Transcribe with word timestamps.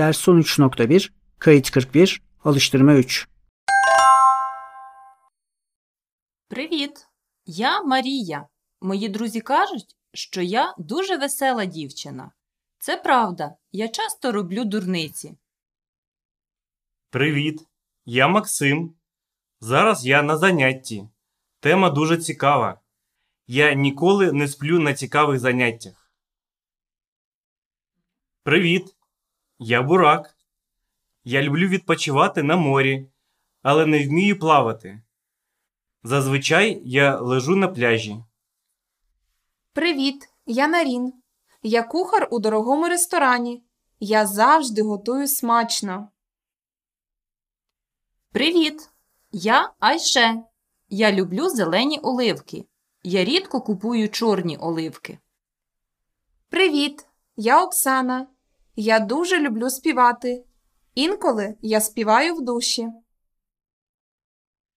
Ders 0.00 0.28
13.1 0.28 1.10
Kayıt 1.38 1.70
41 1.70 2.22
Alıştırma 2.44 3.02
3 3.02 3.28
Привіт! 6.48 7.06
Я 7.46 7.82
Марія. 7.82 8.46
Мої 8.80 9.08
друзі 9.08 9.40
кажуть, 9.40 9.96
що 10.14 10.42
я 10.42 10.74
дуже 10.78 11.16
весела 11.16 11.64
дівчина. 11.64 12.32
Це 12.78 12.96
правда, 12.96 13.54
я 13.72 13.88
часто 13.88 14.32
роблю 14.32 14.64
дурниці. 14.64 15.36
Привіт, 17.10 17.66
я 18.04 18.28
Максим. 18.28 18.94
Зараз 19.60 20.06
я 20.06 20.22
на 20.22 20.36
занятті. 20.36 21.08
Тема 21.60 21.90
дуже 21.90 22.16
цікава. 22.16 22.80
Я 23.46 23.74
ніколи 23.74 24.32
не 24.32 24.48
сплю 24.48 24.78
на 24.78 24.94
цікавих 24.94 25.40
заняттях. 25.40 26.12
Привіт, 28.42 28.94
я 29.60 29.82
Бурак. 29.82 30.36
Я 31.24 31.42
люблю 31.42 31.68
відпочивати 31.68 32.42
на 32.42 32.56
морі, 32.56 33.10
але 33.62 33.86
не 33.86 34.06
вмію 34.06 34.38
плавати. 34.38 35.02
Зазвичай 36.02 36.82
я 36.84 37.20
лежу 37.20 37.56
на 37.56 37.68
пляжі. 37.68 38.24
Привіт, 39.72 40.28
я 40.46 40.68
Нарін. 40.68 41.12
Я 41.62 41.82
кухар 41.82 42.28
у 42.30 42.38
дорогому 42.38 42.88
ресторані. 42.88 43.62
Я 43.98 44.26
завжди 44.26 44.82
готую 44.82 45.28
смачно. 45.28 46.08
Привіт! 48.32 48.90
Я 49.32 49.72
Айше. 49.78 50.42
Я 50.88 51.12
люблю 51.12 51.48
зелені 51.48 51.98
оливки. 51.98 52.64
Я 53.02 53.24
рідко 53.24 53.60
купую 53.60 54.08
чорні 54.08 54.56
оливки. 54.56 55.18
Привіт, 56.48 57.06
я 57.36 57.64
Оксана. 57.64 58.26
Я 58.76 59.00
дуже 59.00 59.40
люблю 59.40 59.70
співати. 59.70 60.44
Інколи 60.94 61.54
я 61.62 61.80
співаю 61.80 62.34
в 62.34 62.40
душі. 62.40 62.88